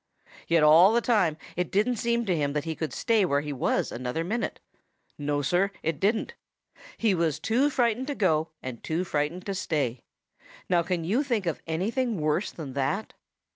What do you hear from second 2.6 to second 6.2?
he could stay where he was another minute. No, Sir, it